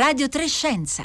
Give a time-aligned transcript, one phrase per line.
[0.00, 1.04] Radio Trescenza.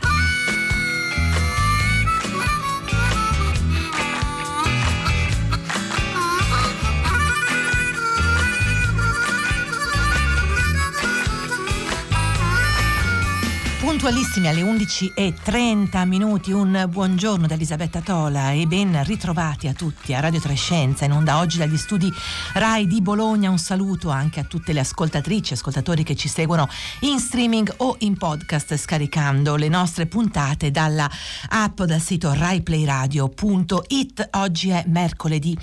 [13.95, 20.19] Puntualissimi alle 11.30 minuti, un buongiorno da Elisabetta Tola e ben ritrovati a tutti a
[20.19, 22.11] Radio Trescenza in onda oggi dagli studi
[22.55, 23.49] RAI di Bologna.
[23.49, 26.67] Un saluto anche a tutte le ascoltatrici e ascoltatori che ci seguono
[27.01, 31.09] in streaming o in podcast scaricando le nostre puntate dalla
[31.47, 34.29] app dal sito raiplayradio.it.
[34.33, 35.57] Oggi è mercoledì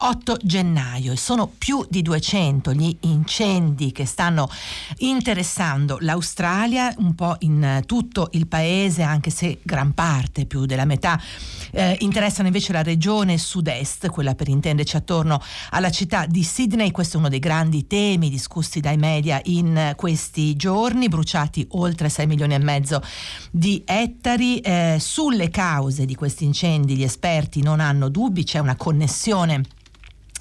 [0.00, 4.50] 8 gennaio e sono più di 200 gli incendi che stanno
[4.98, 11.20] interessando l'Australia, un po' in tutto il paese, anche se gran parte, più della metà,
[11.70, 16.90] eh, interessano invece la regione sud-est, quella per intenderci attorno alla città di Sydney.
[16.90, 22.26] Questo è uno dei grandi temi discussi dai media in questi giorni, bruciati oltre 6
[22.26, 23.02] milioni e mezzo
[23.50, 24.58] di ettari.
[24.58, 29.62] Eh, sulle cause di questi incendi gli esperti non hanno dubbi, c'è una connessione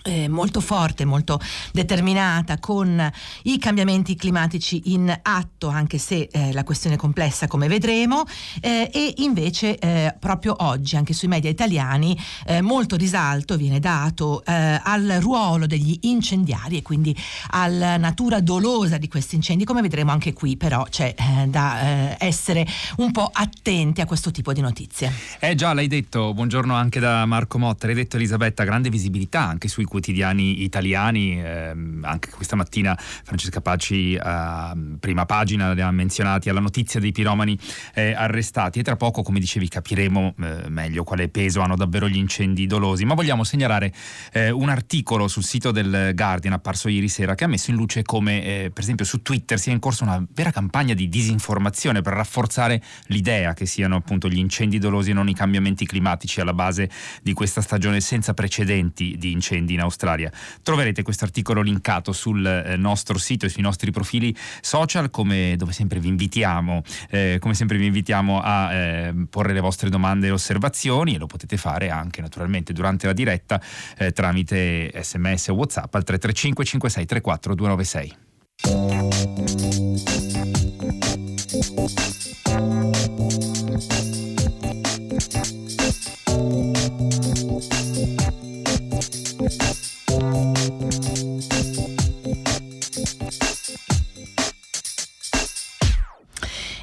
[0.08, 1.40] eh, molto forte, molto
[1.72, 3.12] determinata con
[3.44, 8.24] i cambiamenti climatici in atto, anche se eh, la questione è complessa come vedremo,
[8.62, 14.44] eh, e invece eh, proprio oggi anche sui media italiani eh, molto risalto viene dato
[14.46, 17.16] eh, al ruolo degli incendiari e quindi
[17.50, 21.14] alla natura dolosa di questi incendi, come vedremo anche qui però c'è
[21.48, 22.66] da essere
[22.98, 25.12] un po' attenti a questo tipo di notizie.
[25.40, 29.68] Eh già, l'hai detto, buongiorno anche da Marco Motta, l'hai detto Elisabetta, grande visibilità anche
[29.68, 31.42] sui quotidiani italiani.
[31.42, 37.58] Eh, anche questa mattina Francesca Paci, eh, prima pagina, ha menzionati alla notizia dei piromani
[37.94, 38.80] eh, arrestati.
[38.80, 43.06] E tra poco, come dicevi, capiremo eh, meglio quale peso hanno davvero gli incendi dolosi.
[43.06, 43.92] Ma vogliamo segnalare
[44.32, 48.04] eh, un articolo sul sito del Guardian apparso ieri sera che ha messo in luce
[48.04, 52.14] come, eh, per esempio, su Twitter sia in corso una vera campagna di disinformazione per
[52.14, 56.90] rafforzare l'idea che siano appunto gli incendi dolosi e non i cambiamenti climatici alla base
[57.22, 60.32] di questa stagione senza precedenti di incendi in Australia.
[60.62, 65.72] Troverete questo articolo linkato sul eh, nostro sito e sui nostri profili social, come, dove
[65.72, 70.32] sempre vi invitiamo, eh, come sempre vi invitiamo a eh, porre le vostre domande e
[70.32, 73.62] osservazioni e lo potete fare anche naturalmente durante la diretta
[73.98, 78.18] eh, tramite sms o whatsapp al 335 56 34 296.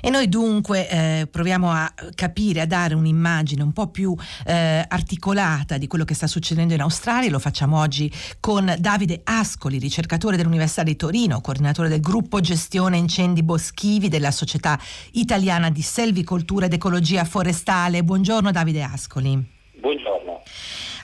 [0.05, 5.79] E noi dunque eh, proviamo a capire, a dare un'immagine un po' più eh, articolata
[5.79, 7.31] di quello che sta succedendo in Australia.
[7.31, 13.43] Lo facciamo oggi con Davide Ascoli, ricercatore dell'Università di Torino, coordinatore del gruppo gestione incendi
[13.43, 14.79] boschivi della Società
[15.13, 18.05] Italiana di Selvicoltura ed Ecologia Forestale.
[18.05, 19.43] Buongiorno Davide Ascoli.
[19.81, 20.43] Buongiorno.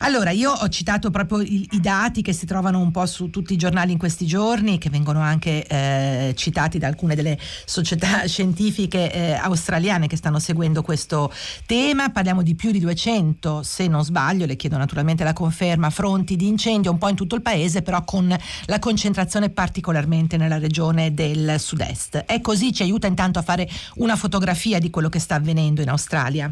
[0.03, 3.53] Allora, io ho citato proprio i, i, dati che si trovano un po' su tutti
[3.53, 9.13] i giornali in questi giorni, che vengono anche eh, citati da alcune delle società scientifiche
[9.13, 11.31] eh, australiane che stanno seguendo questo
[11.67, 12.09] tema.
[12.09, 16.49] Parliamo di più di 200, se non sbaglio, le chiedo naturalmente la conferma, fronti di
[16.49, 18.35] incendio un po' in tutto il paese, però con
[18.65, 22.25] la concentrazione particolarmente nella regione del sud-est.
[22.25, 25.91] È così, ci aiuta intanto a fare una fotografia di quello che sta avvenendo in
[25.91, 26.51] Australia.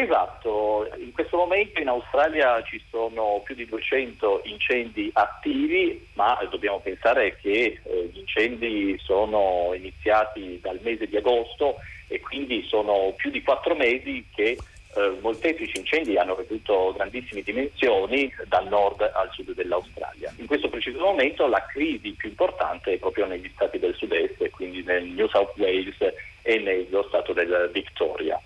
[0.00, 6.78] Esatto, in questo momento in Australia ci sono più di 200 incendi attivi, ma dobbiamo
[6.78, 13.32] pensare che eh, gli incendi sono iniziati dal mese di agosto e quindi sono più
[13.32, 14.56] di quattro mesi che
[14.94, 20.32] eh, molteplici incendi hanno raggiunto grandissime dimensioni dal nord al sud dell'Australia.
[20.36, 24.80] In questo preciso momento la crisi più importante è proprio negli stati del sud-est, quindi
[24.84, 25.96] nel New South Wales
[26.42, 28.40] e nello stato del Victoria.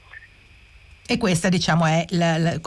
[1.13, 2.59] E questa diciamo è la, la,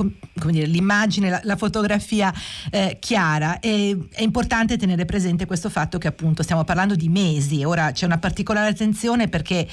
[0.52, 2.32] dire, l'immagine, la, la fotografia
[2.70, 3.60] eh, chiara.
[3.60, 7.64] E, è importante tenere presente questo fatto che appunto stiamo parlando di mesi.
[7.64, 9.68] Ora c'è una particolare attenzione perché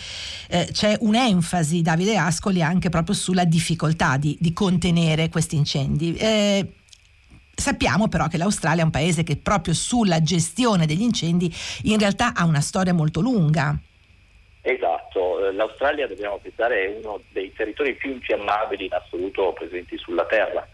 [0.48, 6.14] eh, c'è un'enfasi, Davide Ascoli, anche proprio sulla difficoltà di, di contenere questi incendi.
[6.14, 6.72] Eh,
[7.54, 12.32] Sappiamo però che l'Australia è un paese che proprio sulla gestione degli incendi in realtà
[12.32, 13.78] ha una storia molto lunga.
[14.64, 20.24] Esatto, eh, l'Australia dobbiamo pensare è uno dei territori più infiammabili in assoluto presenti sulla
[20.24, 20.66] Terra.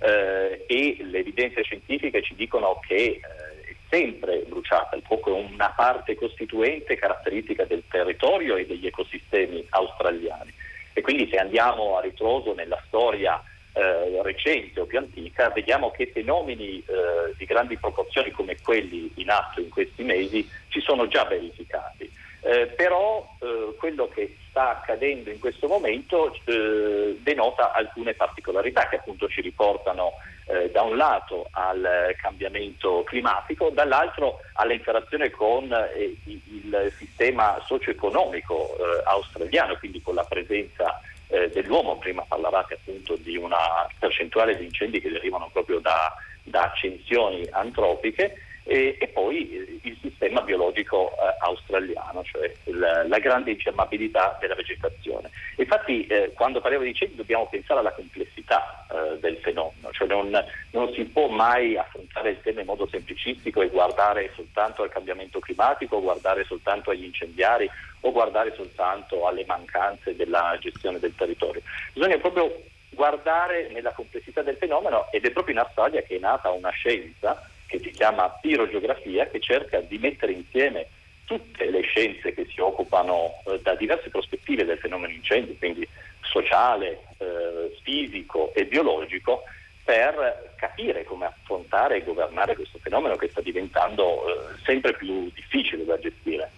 [0.00, 5.40] Eh, e le evidenze scientifiche ci dicono che eh, è sempre bruciata, il fuoco è
[5.40, 10.52] una parte costituente caratteristica del territorio e degli ecosistemi australiani.
[10.94, 13.42] E quindi se andiamo a ritroso nella storia
[13.74, 19.28] eh, recente o più antica vediamo che fenomeni eh, di grandi proporzioni come quelli in
[19.28, 25.30] atto in questi mesi ci sono già verificati Eh, però eh, quello che sta accadendo
[25.30, 30.12] in questo momento eh, denota alcune particolarità che appunto ci riportano
[30.48, 39.02] eh, da un lato al cambiamento climatico, dall'altro all'interazione con eh, il sistema socio-economico eh,
[39.04, 41.96] australiano, quindi con la presenza dell'uomo.
[41.96, 43.56] Prima parlavate appunto di una
[43.98, 50.40] percentuale di incendi che derivano proprio da, da accensioni antropiche e, e poi il sistema
[50.40, 55.30] biologico eh, australiano, cioè il, la grande infiammabilità della vegetazione.
[55.56, 60.30] Infatti eh, quando parliamo di incendi dobbiamo pensare alla complessità eh, del fenomeno, cioè non,
[60.70, 65.40] non, si può mai affrontare il tema in modo semplicistico e guardare soltanto al cambiamento
[65.40, 67.68] climatico, guardare soltanto agli incendiari
[68.00, 71.60] o guardare soltanto alle mancanze della gestione del territorio.
[71.92, 76.50] Bisogna proprio guardare nella complessità del fenomeno ed è proprio in Australia che è nata
[76.50, 80.86] una scienza che si chiama pirogeografia, che cerca di mettere insieme
[81.24, 85.86] tutte le scienze che si occupano eh, da diverse prospettive del fenomeno incendi, quindi
[86.20, 89.42] sociale, eh, fisico e biologico,
[89.82, 95.84] per capire come affrontare e governare questo fenomeno che sta diventando eh, sempre più difficile
[95.84, 96.50] da gestire.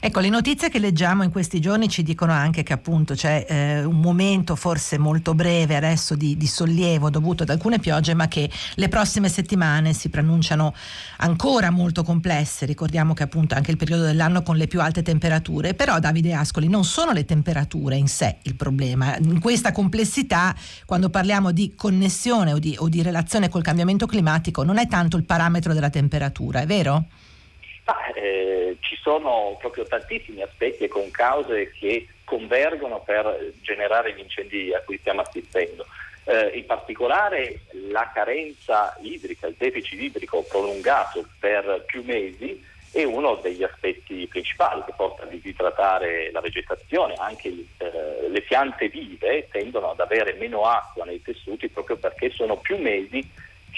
[0.00, 3.84] Ecco, le notizie che leggiamo in questi giorni ci dicono anche che appunto c'è eh,
[3.84, 8.50] un momento forse molto breve adesso di, di, sollievo dovuto ad alcune piogge, ma che
[8.74, 10.74] le prossime settimane si preannunciano
[11.18, 12.66] ancora molto complesse.
[12.66, 16.68] Ricordiamo che appunto anche il periodo dell'anno con le più alte temperature, però Davide Ascoli
[16.68, 19.16] non sono le temperature in sé il problema.
[19.16, 20.54] In questa complessità,
[20.86, 25.16] quando parliamo di connessione o di, o di relazione col cambiamento climatico, non è tanto
[25.16, 27.06] il parametro della temperatura, è vero?
[27.90, 34.18] Ah, eh, ci sono proprio tantissimi aspetti e con cause che convergono per generare gli
[34.18, 35.86] incendi a cui stiamo assistendo.
[36.24, 42.62] Eh, in particolare la carenza idrica, il deficit idrico prolungato per più mesi
[42.92, 48.88] è uno degli aspetti principali che porta a disidratare la vegetazione, anche eh, le piante
[48.88, 53.26] vive tendono ad avere meno acqua nei tessuti proprio perché sono più mesi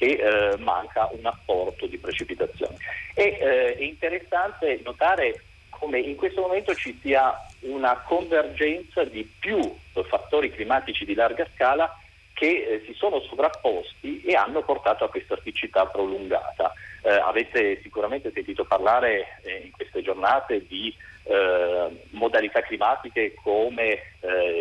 [0.00, 2.76] che eh, manca un apporto di precipitazione.
[3.12, 9.60] E, eh, è interessante notare come in questo momento ci sia una convergenza di più
[10.08, 11.94] fattori climatici di larga scala
[12.32, 16.72] che eh, si sono sovrapposti e hanno portato a questa siccità prolungata.
[17.02, 20.94] Eh, avete sicuramente sentito parlare eh, in queste giornate di
[21.24, 24.14] eh, modalità climatiche come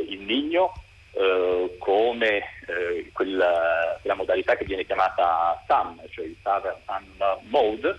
[0.07, 0.73] il Nigno,
[1.13, 7.03] eh, come eh, quella, quella, modalità che viene chiamata SAM, cioè il Sun
[7.49, 7.95] Mode,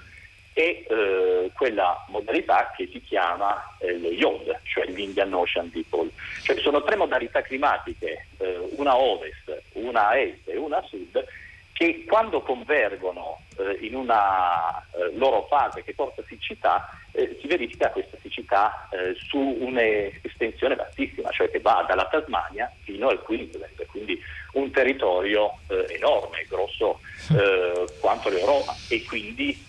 [0.53, 6.11] e eh, quella modalità che si chiama eh, lo YOD, cioè l'Indian Ocean Dipole.
[6.43, 11.25] Cioè sono tre modalità climatiche, eh, una ovest, una est e una sud,
[11.73, 13.39] che quando convergono
[13.81, 14.85] in una
[15.15, 21.51] loro fase che porta siccità, eh, si verifica questa siccità eh, su un'estensione vastissima, cioè
[21.51, 24.21] che va dalla Tasmania fino al Queensland, quindi
[24.53, 27.01] un territorio eh, enorme, grosso
[27.33, 29.69] eh, quanto l'Europa e quindi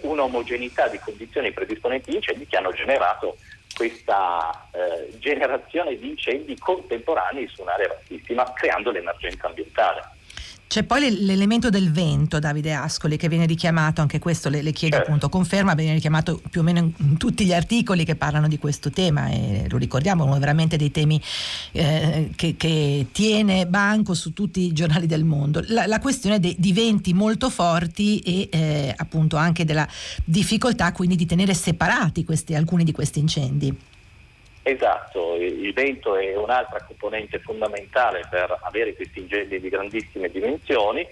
[0.00, 3.36] un'omogeneità di condizioni predisponenti di incendi che hanno generato
[3.76, 4.68] questa
[5.18, 10.15] generazione di incendi contemporanei su un'area vastissima, creando l'emergenza ambientale.
[10.68, 14.96] C'è poi l'elemento del vento, Davide Ascoli, che viene richiamato, anche questo le, le chiedo
[14.96, 15.10] certo.
[15.10, 18.90] appunto conferma, viene richiamato più o meno in tutti gli articoli che parlano di questo
[18.90, 21.20] tema e lo ricordiamo, è uno veramente dei temi
[21.72, 25.62] eh, che, che, tiene banco su tutti i giornali del mondo.
[25.68, 29.88] La, la questione de, di venti molto forti e eh, appunto anche della
[30.24, 33.74] difficoltà quindi di tenere separati questi, alcuni di questi incendi.
[34.68, 41.06] Esatto, il vento è un'altra componente fondamentale per avere questi incendi di grandissime dimensioni,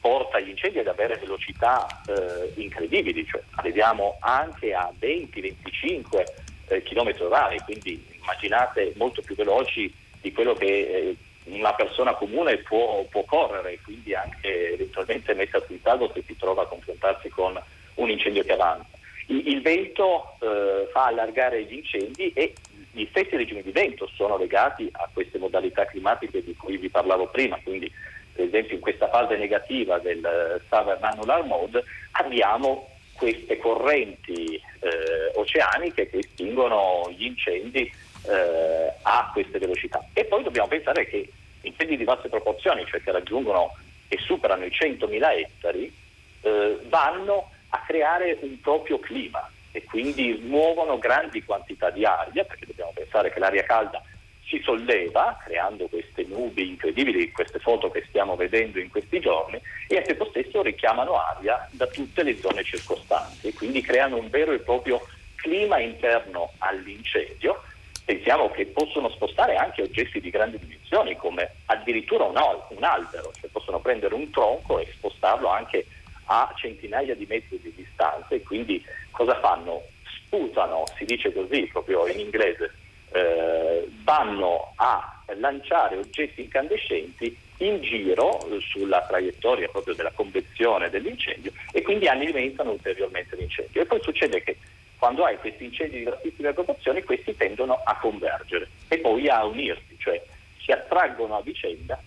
[0.00, 6.24] porta gli incendi ad avere velocità eh, incredibili, cioè arriviamo anche a 20-25
[6.66, 12.56] eh, km orari, quindi immaginate molto più veloci di quello che eh, una persona comune
[12.56, 17.56] può, può, correre, quindi anche eventualmente messa sul salvo se si trova a confrontarsi con
[17.94, 18.88] un incendio che avanza.
[19.28, 22.52] Il, il vento eh, fa allargare gli incendi e
[22.96, 27.26] gli stessi regimi di vento sono legati a queste modalità climatiche di cui vi parlavo
[27.26, 27.92] prima, quindi
[28.32, 35.30] per esempio in questa fase negativa del eh, Southern Annular Mode abbiamo queste correnti eh,
[35.34, 40.02] oceaniche che estinguono gli incendi eh, a queste velocità.
[40.14, 43.76] E poi dobbiamo pensare che incendi di vaste proporzioni, cioè che raggiungono
[44.08, 45.94] e superano i 100.000 ettari,
[46.40, 52.64] eh, vanno a creare un proprio clima e quindi muovono grandi quantità di aria, perché
[52.64, 54.02] dobbiamo pensare che l'aria calda
[54.46, 59.98] si solleva creando queste nubi incredibili, queste foto che stiamo vedendo in questi giorni e
[59.98, 64.52] al tempo stesso richiamano aria da tutte le zone circostanti e quindi creano un vero
[64.52, 67.62] e proprio clima interno all'incendio,
[68.02, 73.80] pensiamo che possono spostare anche oggetti di grandi dimensioni, come addirittura un, albero, cioè possono
[73.80, 75.84] prendere un tronco e spostarlo anche
[76.26, 79.82] a centinaia di metri di distanza e quindi cosa fanno?
[80.04, 82.74] Sputano, si dice così proprio in inglese,
[83.12, 91.82] eh, vanno a lanciare oggetti incandescenti in giro sulla traiettoria proprio della convezione dell'incendio e
[91.82, 93.82] quindi alimentano ulteriormente l'incendio.
[93.82, 94.56] E poi succede che
[94.98, 99.96] quando hai questi incendi di grandissime proporzioni, questi tendono a convergere e poi a unirsi,
[99.98, 100.22] cioè
[100.58, 102.00] si attraggono a vicenda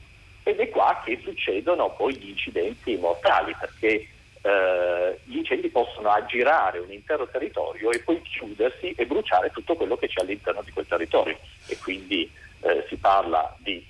[0.50, 4.08] ed è qua che succedono poi gli incidenti mortali, perché
[4.42, 9.96] eh, gli incendi possono aggirare un intero territorio e poi chiudersi e bruciare tutto quello
[9.98, 11.38] che c'è all'interno di quel territorio.
[11.68, 12.30] E quindi
[12.62, 13.86] eh, si parla di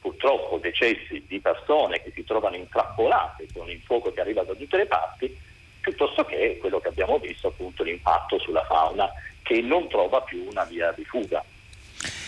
[0.00, 4.76] purtroppo decessi di persone che si trovano intrappolate con il fuoco che arriva da tutte
[4.76, 5.34] le parti,
[5.80, 9.10] piuttosto che quello che abbiamo visto appunto l'impatto sulla fauna
[9.42, 11.42] che non trova più una via di fuga.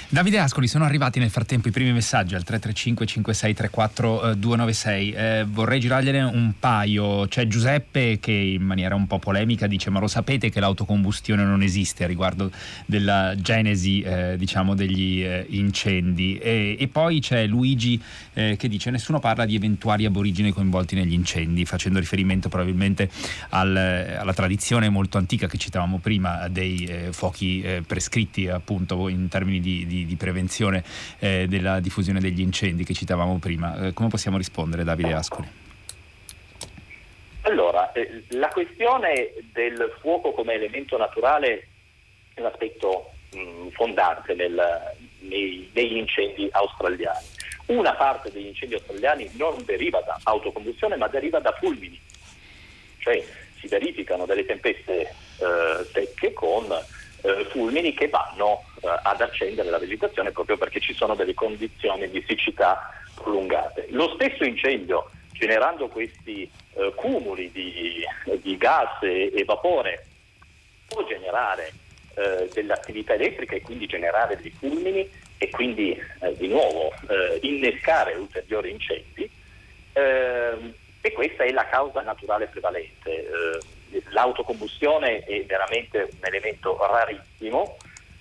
[0.09, 5.11] Davide Ascoli, sono arrivati nel frattempo i primi messaggi al 335 5634 296.
[5.11, 7.27] Eh, vorrei girargliene un paio.
[7.27, 11.61] C'è Giuseppe che in maniera un po' polemica dice: Ma lo sapete che l'autocombustione non
[11.61, 12.53] esiste a riguardo
[12.87, 16.39] della genesi eh, diciamo degli eh, incendi?
[16.39, 18.01] E, e, poi c'è Luigi
[18.35, 23.11] eh, che dice: Nessuno parla di eventuali aborigeni coinvolti negli incendi, facendo riferimento probabilmente
[23.49, 29.27] al, alla tradizione molto antica che citavamo prima dei eh, fuochi eh, prescritti appunto in
[29.27, 30.85] termini di, di di, di prevenzione
[31.19, 33.87] eh, della diffusione degli incendi che citavamo prima.
[33.87, 35.49] Eh, come possiamo rispondere Davide Ascoli?
[37.43, 41.69] Allora, eh, la questione del fuoco come elemento naturale
[42.35, 44.61] è un aspetto mh, fondante nel,
[45.21, 47.27] nei, negli incendi australiani.
[47.67, 51.99] Una parte degli incendi australiani non deriva da autocombustione ma deriva da fulmini,
[52.99, 53.25] cioè
[53.59, 60.31] si verificano delle tempeste eh, secche con eh, fulmini che vanno ad accendere la vegetazione
[60.31, 63.87] proprio perché ci sono delle condizioni di siccità prolungate.
[63.91, 68.05] Lo stesso incendio, generando questi eh, cumuli di,
[68.43, 70.07] di gas e, e, vapore,
[70.89, 71.73] può generare
[72.15, 78.15] eh, dell'attività elettrica e quindi generare dei fulmini e quindi eh, di nuovo eh, innescare
[78.15, 79.31] ulteriori incendi.
[79.93, 83.29] Ehm, e questa è la causa naturale prevalente
[84.11, 87.77] l'autocombustione è veramente un elemento rarissimo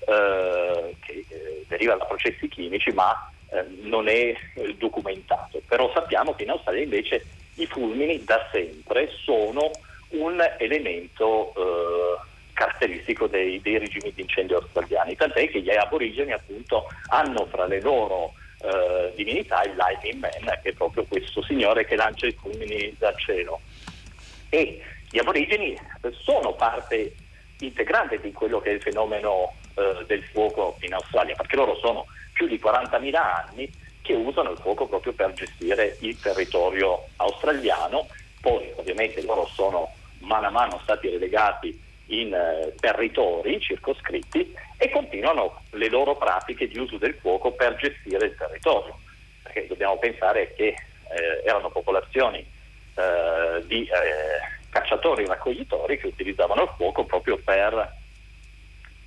[0.06, 5.62] eh, che eh, deriva da processi chimici ma eh, non è eh, documentato.
[5.68, 9.72] Però sappiamo che in Australia invece i fulmini da sempre sono
[10.10, 16.88] un elemento eh, caratteristico dei, dei, regimi di incendio australiani, tant'è che gli aborigeni appunto
[17.08, 21.96] hanno fra le loro eh, divinità il Lightning Man, che è proprio questo signore che
[21.96, 23.60] lancia i fulmini dal cielo.
[24.50, 25.78] E gli aborigeni
[26.24, 27.14] sono parte
[27.60, 32.06] integrante di quello che è il fenomeno eh, del fuoco in Australia, perché loro sono
[32.34, 38.08] più di 40.000 anni che usano il fuoco proprio per gestire il territorio australiano,
[38.40, 45.64] poi ovviamente loro sono mano a mano stati relegati in eh, territori circoscritti e continuano
[45.72, 48.98] le loro pratiche di uso del fuoco per gestire il territorio,
[49.42, 56.74] perché dobbiamo pensare che eh, erano popolazioni eh, di eh, cacciatori raccoglitori che utilizzavano il
[56.76, 58.04] fuoco proprio per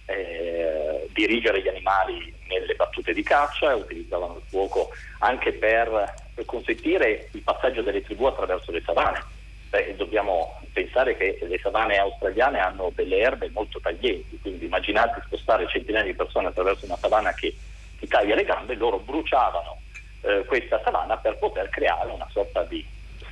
[0.08, 7.28] eh, dirigere gli animali nelle battute di caccia, utilizzavano il fuoco anche per, per consentire
[7.32, 9.22] il passaggio delle tribù attraverso le savane.
[9.68, 15.68] Beh, dobbiamo pensare che le savane australiane hanno delle erbe molto taglienti, quindi immaginate spostare
[15.68, 17.54] centinaia di persone attraverso una savana che
[17.98, 19.78] ti taglia le gambe, loro bruciavano
[20.22, 22.82] eh, questa savana per poter creare una sorta di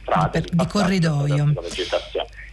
[0.02, 1.54] strade di, di corridoio.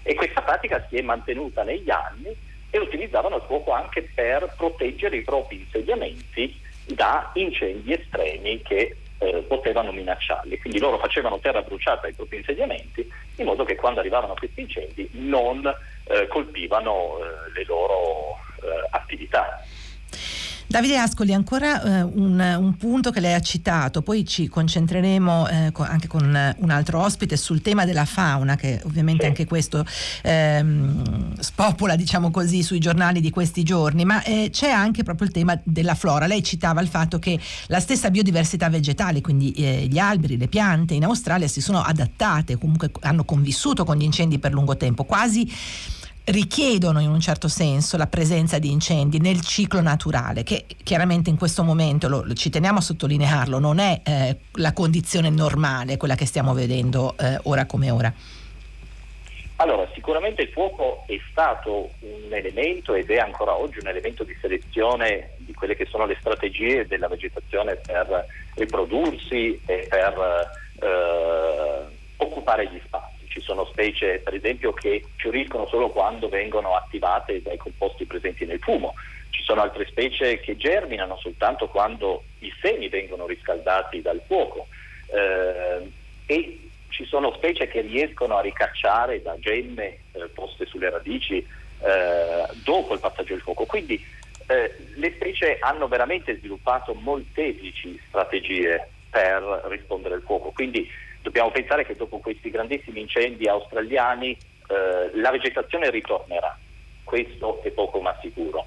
[0.03, 5.17] E questa pratica si è mantenuta negli anni e utilizzavano il fuoco anche per proteggere
[5.17, 10.57] i propri insediamenti da incendi estremi che eh, potevano minacciarli.
[10.57, 15.07] Quindi loro facevano terra bruciata ai propri insediamenti in modo che quando arrivavano questi incendi
[15.11, 15.63] non
[16.05, 19.63] eh, colpivano eh, le loro eh, attività.
[20.73, 25.69] Davide Ascoli, ancora eh, un, un, punto che lei ha citato, poi ci concentreremo eh,
[25.71, 29.85] co- anche con un altro ospite sul tema della fauna, che ovviamente anche questo
[30.23, 35.33] ehm, spopola, diciamo così, sui giornali di questi giorni, ma eh, c'è anche proprio il
[35.33, 36.25] tema della flora.
[36.25, 40.95] Lei citava il fatto che la stessa biodiversità vegetale, quindi eh, gli alberi, le piante
[40.95, 45.47] in Australia si sono adattate, comunque hanno convissuto con gli incendi per lungo tempo, quasi
[46.25, 51.37] richiedono in un certo senso la presenza di incendi nel ciclo naturale, che chiaramente in
[51.37, 56.25] questo momento, lo, ci teniamo a sottolinearlo, non è eh, la condizione normale, quella che
[56.25, 58.13] stiamo vedendo eh, ora come ora.
[59.57, 64.35] Allora, sicuramente il fuoco è stato un elemento ed è ancora oggi un elemento di
[64.41, 68.25] selezione di quelle che sono le strategie della vegetazione per
[68.55, 70.49] riprodursi e per
[70.79, 73.12] eh, occupare gli spazi.
[73.33, 78.59] Ci sono specie, per esempio, che fioriscono solo quando vengono attivate dai composti presenti nel
[78.59, 78.93] fumo.
[79.31, 84.67] Ci sono altre specie che germinano soltanto quando i semi vengono riscaldati dal fuoco.
[85.07, 85.91] Eh,
[86.27, 92.45] e ci sono specie che riescono a ricacciare da gemme eh, poste sulle radici eh,
[92.63, 93.65] dopo il passaggio del fuoco.
[93.65, 93.99] Quindi
[94.45, 100.51] eh, le specie hanno veramente sviluppato molteplici strategie per rispondere al fuoco.
[100.51, 100.87] Quindi
[101.23, 104.37] dobbiamo pensare che dopo questi grandissimi incendi australiani
[104.67, 106.55] eh, la vegetazione ritornerà,
[107.03, 108.65] questo è poco ma sicuro.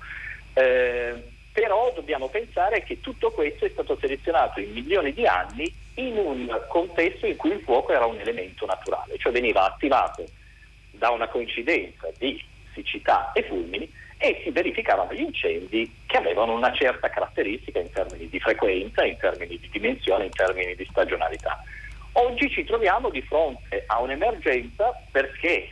[0.54, 1.14] Eh,
[1.52, 6.64] però dobbiamo pensare che tutto questo è stato selezionato in milioni di anni in un
[6.68, 10.26] contesto in cui il fuoco era un elemento naturale, cioè veniva attivato
[10.90, 12.42] da una coincidenza di
[12.74, 18.28] siccità e fulmini e si verificavano gli incendi che avevano una certa caratteristica in termini
[18.28, 21.62] di frequenza, in termini di dimensione, in termini di stagionalità.
[22.18, 25.68] Oggi ci troviamo di fronte a un'emergenza perché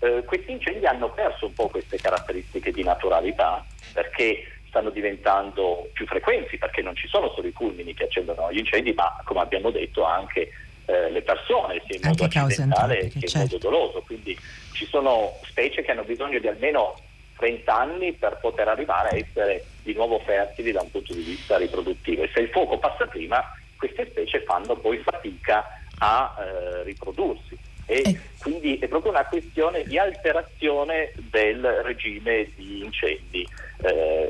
[0.00, 6.04] eh, questi incendi hanno perso un po' queste caratteristiche di naturalità, perché stanno diventando più
[6.06, 9.70] frequenti, perché non ci sono solo i fulmini che accendono gli incendi, ma come abbiamo
[9.70, 10.50] detto anche
[10.86, 13.36] eh, le persone, sia in modo accidentale che certo.
[13.36, 14.02] in modo doloso.
[14.04, 14.36] Quindi
[14.72, 16.96] ci sono specie che hanno bisogno di almeno
[17.36, 21.56] 30 anni per poter arrivare a essere di nuovo fertili da un punto di vista
[21.56, 22.24] riproduttivo.
[22.24, 23.44] E se il fuoco passa prima,
[23.76, 25.64] queste specie fanno poi fatica
[25.98, 27.56] a eh, riprodursi.
[27.86, 28.20] E eh.
[28.40, 33.46] quindi è proprio una questione di alterazione del regime di incendi.
[33.82, 34.23] Eh,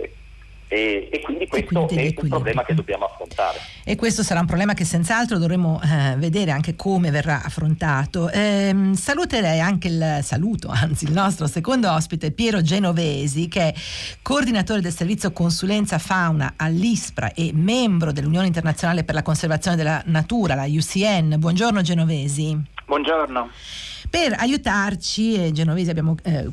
[0.74, 3.60] e, e, quindi questo e quindi è un problema che dobbiamo affrontare.
[3.84, 8.28] E questo sarà un problema che senz'altro dovremo eh, vedere anche come verrà affrontato.
[8.28, 13.74] Eh, saluterei anche il saluto, anzi il nostro secondo ospite Piero Genovesi che è
[14.20, 20.56] coordinatore del servizio consulenza fauna all'ISPRA e membro dell'Unione Internazionale per la Conservazione della Natura,
[20.56, 21.36] la UCN.
[21.38, 22.60] Buongiorno Genovesi.
[22.84, 26.48] Buongiorno per aiutarci, e Genovese abbiamo, eh,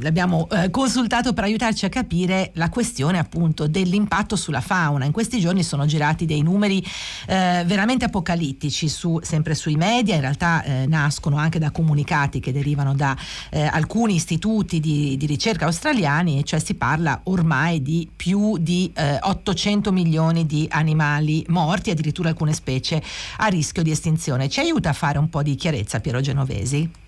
[0.00, 5.04] l'abbiamo eh, consultato per aiutarci a capire la questione appunto dell'impatto sulla fauna.
[5.04, 6.84] In questi giorni sono girati dei numeri
[7.28, 12.50] eh, veramente apocalittici su, sempre sui media, in realtà eh, nascono anche da comunicati che
[12.50, 13.16] derivano da
[13.50, 19.88] eh, alcuni istituti di, di, ricerca australiani, cioè si parla ormai di più di 800
[19.88, 23.00] eh, milioni di animali morti, addirittura alcune specie
[23.36, 24.48] a rischio di estinzione.
[24.48, 27.02] Ci aiuta a fare un po' di chiarezza Piero Genovesi?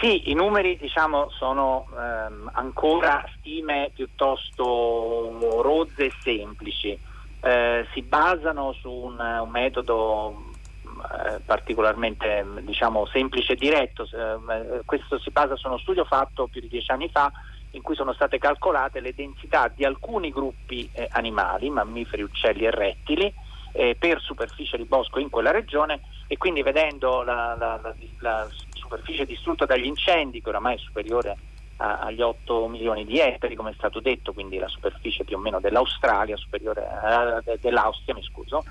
[0.00, 6.98] Sì, i numeri diciamo, sono ehm, ancora stime piuttosto rozze e semplici.
[7.40, 10.52] Eh, si basano su un, un metodo
[10.84, 14.04] eh, particolarmente diciamo, semplice e diretto.
[14.04, 17.30] Eh, questo si basa su uno studio fatto più di dieci anni fa
[17.70, 22.70] in cui sono state calcolate le densità di alcuni gruppi eh, animali, mammiferi, uccelli e
[22.70, 23.32] rettili,
[23.72, 28.48] eh, per superficie di bosco in quella regione e quindi vedendo la, la, la, la
[28.94, 31.36] superficie distrutta dagli incendi, che oramai è superiore
[31.78, 35.40] a, agli 8 milioni di ettari, come è stato detto, quindi la superficie più o
[35.40, 38.64] meno dell'Australia, superiore a, dell'Austria, mi scuso,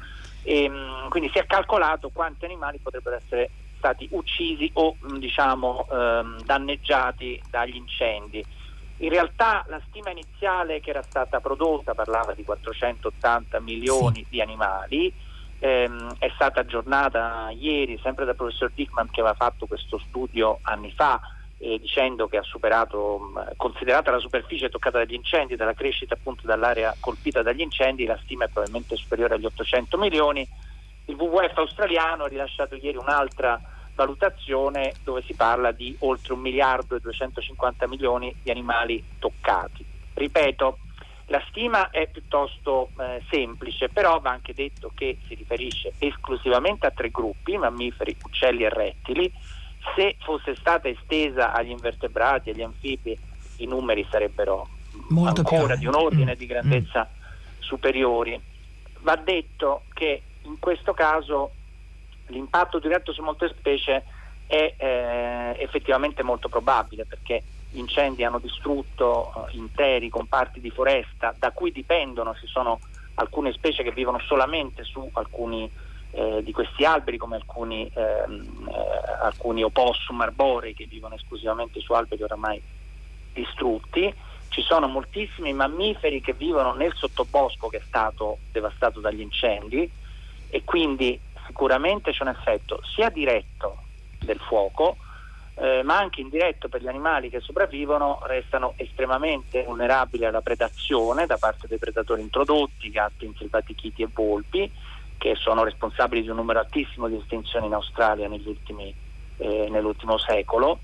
[0.43, 5.87] e, mm, quindi si è calcolato quanti animali potrebbero essere stati uccisi o mm, diciamo,
[5.91, 8.43] ehm, danneggiati dagli incendi.
[8.97, 14.25] In realtà la stima iniziale che era stata prodotta parlava di 480 milioni sì.
[14.29, 15.13] di animali,
[15.63, 20.91] ehm, è stata aggiornata ieri sempre dal professor Dickman che aveva fatto questo studio anni
[20.91, 21.21] fa
[21.57, 26.93] eh, dicendo che ha superato, considerata la superficie toccata dagli incendi, dalla crescita appunto dall'area
[26.99, 30.45] colpita dagli incendi, la stima è probabilmente superiore agli 800 milioni.
[31.05, 33.61] Il WWF australiano ha rilasciato ieri un'altra
[33.95, 39.85] valutazione dove si parla di oltre un miliardo e 250 milioni di animali toccati.
[40.13, 40.79] Ripeto,
[41.27, 46.91] la stima è piuttosto eh, semplice, però va anche detto che si riferisce esclusivamente a
[46.91, 49.31] tre gruppi, mammiferi, uccelli e rettili.
[49.95, 53.17] Se fosse stata estesa agli invertebrati, agli anfibi,
[53.57, 54.67] i numeri sarebbero
[55.09, 56.37] Molto ancora di un ordine mm.
[56.37, 57.61] di grandezza mm.
[57.61, 58.39] superiori.
[58.99, 61.51] Va detto che in questo caso
[62.27, 64.03] l'impatto diretto su molte specie
[64.45, 67.41] è eh, effettivamente molto probabile perché
[67.73, 72.79] incendi hanno distrutto eh, interi comparti di foresta da cui dipendono, ci sono
[73.15, 75.69] alcune specie che vivono solamente su alcuni
[76.11, 81.93] eh, di questi alberi come alcuni, ehm, eh, alcuni opossum arborei che vivono esclusivamente su
[81.93, 82.61] alberi oramai
[83.33, 84.13] distrutti.
[84.49, 89.89] Ci sono moltissimi mammiferi che vivono nel sottobosco che è stato devastato dagli incendi
[90.49, 93.77] e quindi sicuramente c'è un effetto sia diretto
[94.19, 94.97] del fuoco
[95.55, 101.37] eh, ma anche indiretto per gli animali che sopravvivono restano estremamente vulnerabili alla predazione da
[101.37, 104.71] parte dei predatori introdotti, gatti, inselvatichiti e volpi,
[105.17, 108.93] che sono responsabili di un numero altissimo di estinzioni in Australia ultimi,
[109.37, 110.79] eh, nell'ultimo secolo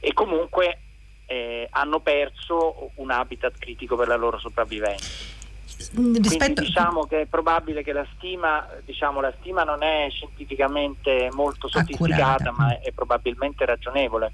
[0.00, 0.80] e comunque
[1.26, 5.37] eh, hanno perso un habitat critico per la loro sopravvivenza.
[5.78, 6.26] Rispetto...
[6.26, 11.68] Quindi diciamo che è probabile che la stima, diciamo, la stima non è scientificamente molto
[11.68, 12.52] sofisticata, Accurata.
[12.52, 14.32] ma è, è probabilmente ragionevole.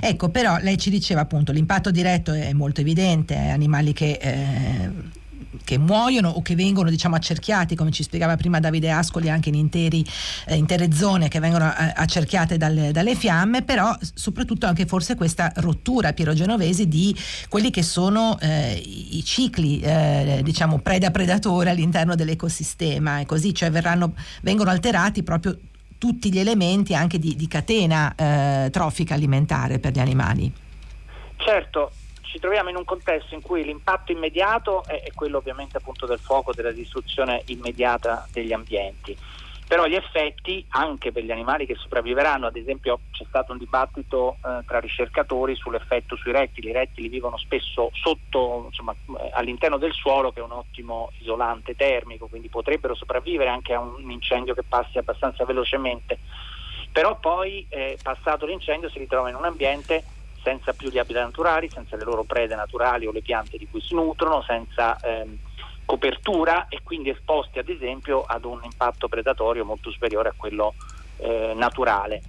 [0.00, 4.90] Ecco, però lei ci diceva appunto l'impatto diretto è molto evidente, animali che eh,
[5.64, 9.56] che muoiono o che vengono diciamo accerchiati come ci spiegava prima Davide Ascoli anche in
[9.56, 10.04] interi,
[10.46, 15.52] eh, intere zone che vengono eh, accerchiate dalle, dalle, fiamme però soprattutto anche forse questa
[15.56, 17.14] rottura Piero Genovesi di
[17.48, 24.14] quelli che sono eh, i cicli eh, diciamo preda-predatore all'interno dell'ecosistema e così cioè verranno,
[24.42, 25.58] vengono alterati proprio
[25.98, 30.50] tutti gli elementi anche di, di catena eh, trofica alimentare per gli animali.
[31.36, 31.92] Certo,
[32.30, 36.20] ci troviamo in un contesto in cui l'impatto immediato è, è quello ovviamente appunto del
[36.20, 39.16] fuoco, della distruzione immediata degli ambienti.
[39.66, 44.36] Però gli effetti anche per gli animali che sopravviveranno, ad esempio c'è stato un dibattito
[44.44, 49.92] eh, tra ricercatori sull'effetto sui rettili, i rettili vivono spesso sotto, insomma, eh, all'interno del
[49.92, 54.64] suolo che è un ottimo isolante termico, quindi potrebbero sopravvivere anche a un incendio che
[54.64, 56.18] passi abbastanza velocemente,
[56.90, 60.02] però poi eh, passato l'incendio si ritrova in un ambiente
[60.42, 63.80] senza più gli abiti naturali, senza le loro prede naturali o le piante di cui
[63.80, 65.38] si nutrono, senza ehm,
[65.84, 70.74] copertura e quindi esposti ad esempio ad un impatto predatorio molto superiore a quello
[71.16, 72.22] eh, naturale.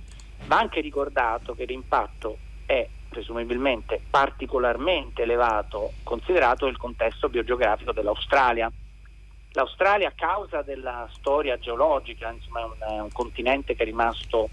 [0.48, 8.72] Va anche ricordato che l'impatto è presumibilmente particolarmente elevato considerato il contesto biogeografico dell'Australia.
[9.52, 14.50] L'Australia a causa della storia geologica, insomma è un, è un continente che è rimasto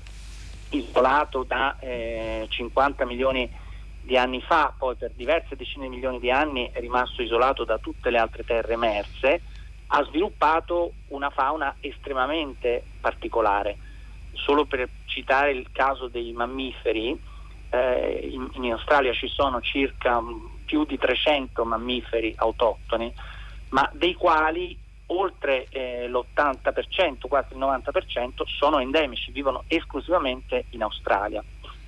[0.71, 3.51] isolato da eh, 50 milioni
[4.03, 7.79] di anni fa, poi per diverse decine di milioni di anni è rimasto isolato da
[7.79, 9.43] tutte le altre terre emerse,
[9.89, 13.77] ha sviluppato una fauna estremamente particolare.
[14.33, 17.19] Solo per citare il caso dei mammiferi,
[17.71, 20.23] eh, in, in, Australia ci sono circa
[20.65, 23.13] più di 300 mammiferi autoctoni,
[23.71, 24.77] ma dei quali
[25.09, 31.43] oltre eh, l'80%, quasi il 90% sono endemici, vivono esclusivamente in Australia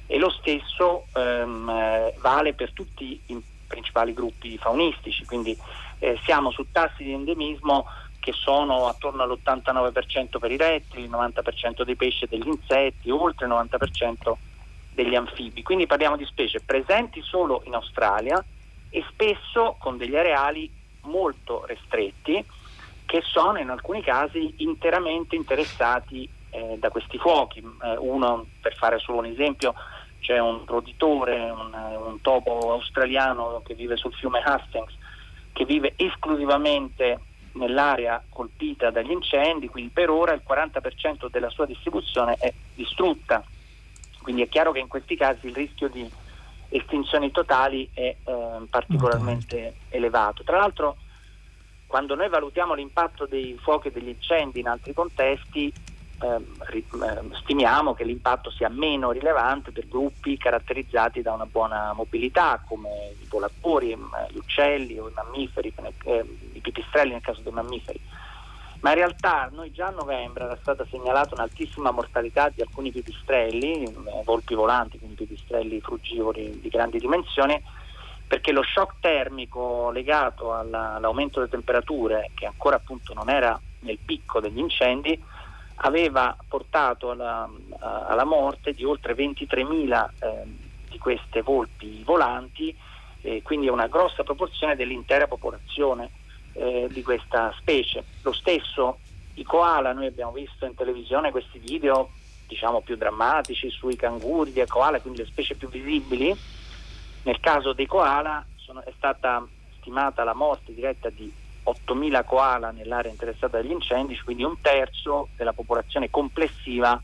[0.07, 5.57] e lo stesso ehm, eh, vale per tutti i principali gruppi faunistici, quindi
[6.01, 7.87] eh, siamo su tassi di endemismo
[8.19, 13.47] che sono attorno all'89% per i rettili, il 90% dei pesci e degli insetti, oltre
[13.47, 14.33] il 90%
[14.93, 15.63] degli anfibi.
[15.63, 18.45] Quindi parliamo di specie presenti solo in Australia
[18.91, 20.71] e spesso con degli areali
[21.03, 22.45] molto ristretti
[23.11, 27.59] che sono in alcuni casi interamente interessati eh, da questi fuochi.
[27.59, 29.75] Eh, uno, per fare solo un esempio,
[30.21, 34.95] c'è un roditore, un, un, topo australiano che vive sul fiume Hastings,
[35.53, 37.19] che vive esclusivamente
[37.55, 43.43] nell'area colpita dagli incendi, quindi per ora il 40% della sua distribuzione è distrutta.
[44.23, 46.09] Quindi è chiaro che in questi casi il rischio di
[46.69, 50.45] estinzioni totali è eh, particolarmente elevato.
[50.45, 50.97] Tra l'altro
[51.91, 55.73] quando noi valutiamo l'impatto dei fuochi e degli incendi in altri contesti,
[56.23, 63.17] eh, stimiamo che l'impatto sia meno rilevante per gruppi caratterizzati da una buona mobilità, come
[63.21, 63.89] i volatori,
[64.29, 65.75] gli uccelli o i mammiferi,
[66.53, 68.01] i pipistrelli nel caso dei mammiferi.
[68.83, 73.93] Ma in realtà noi già a novembre era stata segnalata un'altissima mortalità di alcuni pipistrelli,
[74.25, 77.61] volpi volanti, quindi pipistrelli frugivori di grandi dimensioni,
[78.31, 83.99] perché lo shock termico legato alla, all'aumento delle temperature, che ancora appunto non era nel
[83.99, 85.21] picco degli incendi,
[85.83, 90.43] aveva portato alla, alla morte di oltre 23.000 eh,
[90.91, 92.73] di queste volpi volanti,
[93.23, 96.11] eh, quindi una grossa proporzione dell'intera popolazione
[96.53, 98.05] eh, di questa specie.
[98.23, 99.01] Lo stesso
[99.35, 102.11] i koala, noi abbiamo visto in televisione questi video
[102.47, 106.37] diciamo più drammatici sui canguri di koala, quindi le specie più visibili,
[107.23, 109.47] nel caso dei koala sono, è stata
[109.79, 111.33] stimata la morte diretta di
[111.65, 117.01] 8.000 koala nell'area interessata dagli incendi, quindi un terzo della popolazione complessiva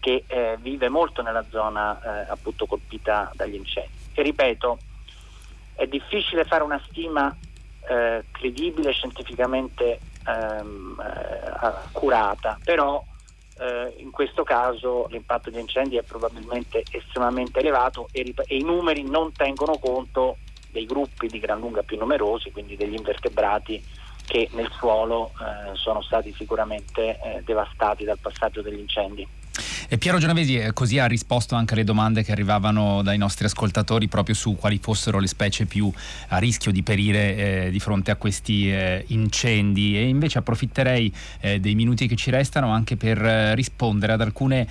[0.00, 3.90] che eh, vive molto nella zona eh, appunto colpita dagli incendi.
[4.14, 4.78] E ripeto,
[5.74, 7.34] è difficile fare una stima
[7.88, 13.02] eh, credibile, scientificamente ehm, eh, accurata, però
[13.58, 19.02] eh, in questo caso l'impatto di incendi è probabilmente estremamente elevato e, e, i numeri
[19.02, 20.38] non tengono conto
[20.70, 23.82] dei gruppi di gran lunga più numerosi, quindi degli invertebrati
[24.26, 29.26] che nel suolo eh, sono stati sicuramente eh, devastati dal passaggio degli incendi.
[29.92, 34.08] E Piero Genovesi eh, così ha risposto anche alle domande che arrivavano dai nostri ascoltatori
[34.08, 35.92] proprio su quali fossero le specie più
[36.28, 39.98] a rischio di perire eh, di fronte a questi eh, incendi.
[39.98, 44.66] E invece approfitterei eh, dei minuti che ci restano anche per eh, rispondere ad alcune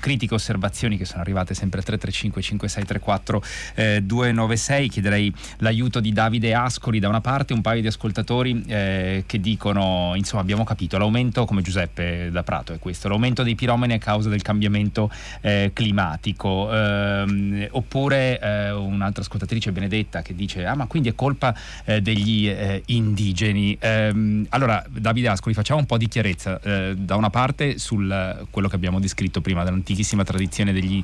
[0.00, 6.98] critiche osservazioni che sono arrivate sempre al 335 5634 296 chiederei l'aiuto di Davide Ascoli
[6.98, 12.30] da una parte un paio di ascoltatori che dicono insomma abbiamo capito l'aumento come Giuseppe
[12.32, 14.57] da Prato è questo l'aumento dei piromani a causa del cambiamento
[15.40, 16.72] eh, climatico.
[16.72, 22.48] Eh, oppure eh, un'altra ascoltatrice Benedetta che dice: Ah, ma quindi è colpa eh, degli
[22.48, 23.76] eh, indigeni.
[23.80, 26.60] Ehm, allora, Davide Ascoli, facciamo un po' di chiarezza.
[26.60, 27.96] Eh, da una parte su
[28.50, 31.02] quello che abbiamo descritto prima, dell'antichissima tradizione degli,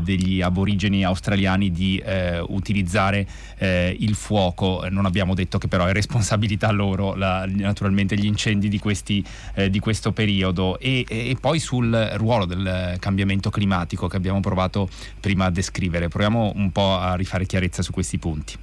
[0.00, 2.02] degli aborigeni australiani di
[2.48, 3.26] utilizzare
[3.58, 4.86] il fuoco.
[4.90, 9.24] Non abbiamo detto che però è responsabilità loro, la, naturalmente, gli incendi di, questi,
[9.70, 10.78] di questo periodo.
[10.78, 12.61] E, e poi sul ruolo del
[12.98, 14.88] cambiamento climatico che abbiamo provato
[15.20, 16.08] prima a descrivere.
[16.08, 18.56] Proviamo un po' a rifare chiarezza su questi punti.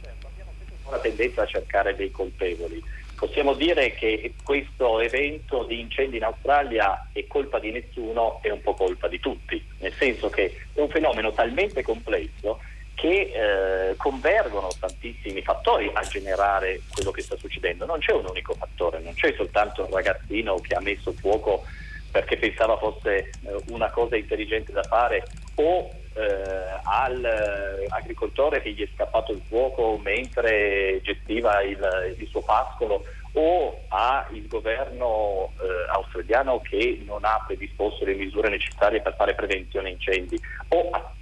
[0.00, 0.50] Certo, abbiamo
[0.88, 2.82] una tendenza a cercare dei colpevoli.
[3.16, 8.60] Possiamo dire che questo evento di incendi in Australia è colpa di nessuno, è un
[8.60, 12.60] po' colpa di tutti, nel senso che è un fenomeno talmente complesso
[12.96, 17.86] che eh, convergono tantissimi fattori a generare quello che sta succedendo.
[17.86, 21.64] Non c'è un unico fattore, non c'è soltanto un ragazzino che ha messo fuoco
[22.10, 23.30] perché pensava fosse eh,
[23.68, 25.24] una cosa intelligente da fare
[25.56, 33.04] o eh, all'agricoltore che gli è scappato il fuoco mentre gestiva il, il suo pascolo
[33.32, 39.90] o al governo eh, australiano che non ha predisposto le misure necessarie per fare prevenzione
[39.90, 41.12] incendi o a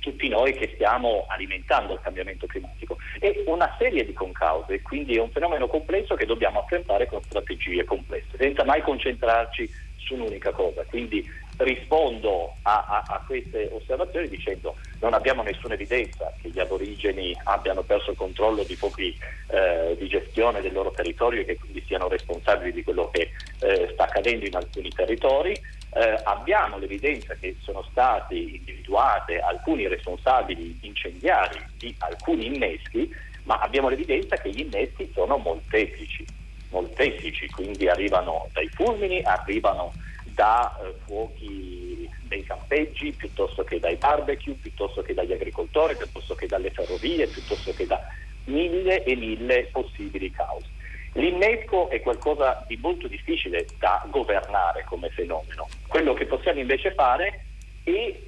[0.00, 2.98] tutti noi che stiamo alimentando il cambiamento climatico.
[3.18, 7.84] È una serie di concause, quindi è un fenomeno complesso che dobbiamo affrontare con strategie
[7.84, 9.70] complesse, senza mai concentrarci
[10.04, 10.84] su un'unica cosa.
[10.84, 11.26] Quindi
[11.58, 17.82] rispondo a, a, a, queste osservazioni dicendo non abbiamo nessuna evidenza che gli aborigeni abbiano
[17.82, 19.16] perso il controllo di fuochi
[19.48, 23.90] eh, di gestione del loro territorio e che quindi siano responsabili di quello che eh,
[23.92, 25.52] sta accadendo in alcuni territori.
[25.94, 33.88] Eh, abbiamo l'evidenza che sono stati individuati alcuni responsabili incendiari di alcuni inneschi, ma abbiamo
[33.88, 36.24] l'evidenza che gli inneschi sono molteplici,
[36.72, 39.92] molteplici, quindi arrivano dai fulmini, arrivano
[40.34, 46.46] da eh, fuochi dei campeggi, piuttosto che dai barbecue, piuttosto che dagli agricoltori, piuttosto che
[46.46, 48.00] dalle ferrovie, piuttosto che da
[48.46, 50.66] mille e mille possibili cause.
[51.14, 55.68] L'innesco è qualcosa di molto difficile da governare come fenomeno.
[55.86, 57.44] Quello che possiamo invece fare
[57.84, 58.20] è eh,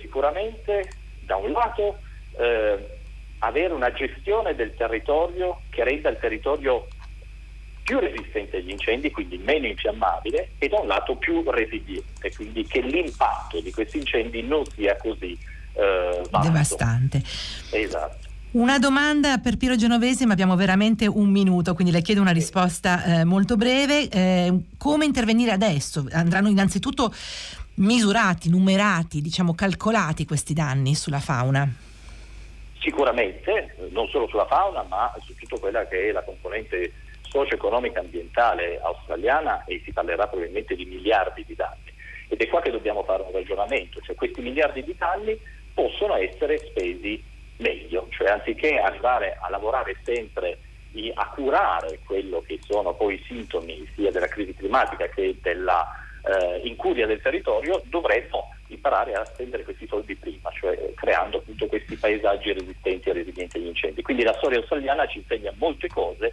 [0.00, 0.88] sicuramente
[1.20, 1.98] da un lato
[2.38, 3.00] eh,
[3.40, 6.86] avere una gestione del territorio che renda il territorio
[7.82, 12.80] più resistente agli incendi, quindi meno infiammabile, e da un lato più resiliente, quindi che
[12.80, 15.36] l'impatto di questi incendi non sia così
[15.74, 17.22] eh, devastante.
[17.70, 18.30] Esatto.
[18.52, 23.20] Una domanda per Piero Genovesi, ma abbiamo veramente un minuto, quindi le chiedo una risposta
[23.20, 24.08] eh, molto breve.
[24.10, 26.06] Eh, come intervenire adesso?
[26.12, 27.14] Andranno innanzitutto
[27.76, 31.66] misurati, numerati, diciamo calcolati questi danni sulla fauna?
[32.78, 36.92] Sicuramente, non solo sulla fauna, ma su tutta quella che è la componente
[37.32, 41.90] socio-economica ambientale australiana e si parlerà probabilmente di miliardi di danni.
[42.28, 45.38] Ed è qua che dobbiamo fare un ragionamento, cioè questi miliardi di danni
[45.72, 47.22] possono essere spesi
[47.56, 50.58] meglio, cioè anziché arrivare a lavorare sempre
[51.14, 55.86] a curare quello che sono poi i sintomi sia della crisi climatica che della
[56.22, 61.96] eh, incuria del territorio, dovremmo imparare a spendere questi soldi prima, cioè creando appunto questi
[61.96, 64.02] paesaggi resistenti e resilienti agli incendi.
[64.02, 66.32] Quindi la storia australiana ci insegna molte cose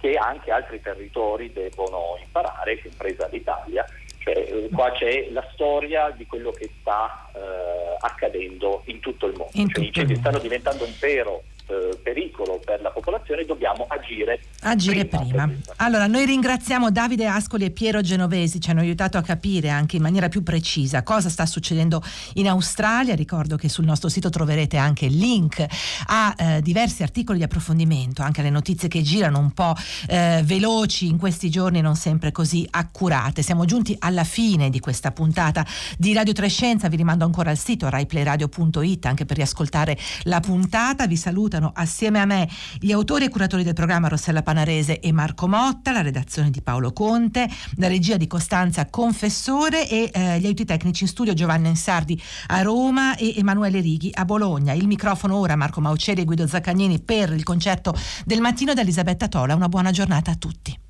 [0.00, 3.84] che anche altri territori devono imparare, compresa l'Italia.
[4.18, 9.36] Cioè, eh, qua c'è la storia di quello che sta eh, accadendo in tutto il
[9.36, 9.52] mondo.
[9.54, 14.40] In cioè, i incendi stanno diventando un vero eh, pericolo per la popolazione dobbiamo agire,
[14.62, 15.24] agire prima.
[15.24, 15.52] prima.
[15.76, 20.02] Allora, noi ringraziamo Davide Ascoli e Piero Genovesi, ci hanno aiutato a capire anche in
[20.02, 22.02] maniera più precisa cosa sta succedendo
[22.34, 23.14] in Australia.
[23.14, 25.64] Ricordo che sul nostro sito troverete anche il link
[26.06, 29.74] a eh, diversi articoli di approfondimento, anche alle notizie che girano un po'
[30.08, 33.42] eh, veloci in questi giorni, non sempre così accurate.
[33.42, 35.64] Siamo giunti alla fine di questa puntata
[35.96, 41.06] di Radio Trescenza, vi rimando ancora al sito raiplayradio.it anche per riascoltare la puntata.
[41.06, 45.12] Vi saluto salutano assieme a me gli autori e curatori del programma Rossella Panarese e
[45.12, 50.46] Marco Motta, la redazione di Paolo Conte, la regia di Costanza Confessore e eh, gli
[50.46, 54.72] aiuti tecnici in studio Giovanni Insardi a Roma e Emanuele Righi a Bologna.
[54.72, 57.94] Il microfono ora Marco Mauceri e Guido Zaccagnini per il concerto
[58.24, 59.54] del mattino da Elisabetta Tola.
[59.54, 60.89] Una buona giornata a tutti.